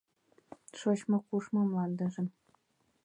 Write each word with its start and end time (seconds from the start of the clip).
Шочмо-кушмо 0.79 1.61
мландыжым 1.71 2.27